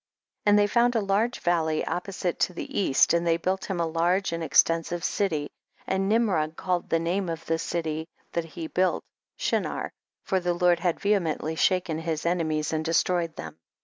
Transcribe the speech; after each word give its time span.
43. 0.45 0.49
And 0.51 0.57
they 0.57 0.65
found 0.73 0.95
a 0.95 0.99
large 1.01 1.39
valley 1.41 1.85
opposite 1.85 2.39
to 2.39 2.53
the 2.53 2.79
east, 2.79 3.13
and 3.13 3.27
they 3.27 3.37
built 3.37 3.65
him 3.65 3.79
a 3.79 3.85
large 3.85 4.33
and 4.33 4.43
extensive 4.43 5.03
city, 5.03 5.47
and 5.85 6.09
Nimrod 6.09 6.55
called 6.55 6.89
the 6.89 6.97
name 6.97 7.29
of 7.29 7.45
the 7.45 7.59
city 7.59 8.07
that 8.31 8.45
he 8.45 8.65
built 8.65 9.03
iShinar, 9.37 9.91
for 10.23 10.39
the 10.39 10.55
Lord 10.55 10.79
had 10.79 10.99
vehemently 10.99 11.55
shaken 11.55 11.99
his 11.99 12.25
enemies 12.25 12.73
and 12.73 12.83
destroyed 12.83 13.35
them, 13.35 13.53
44. 13.53 13.57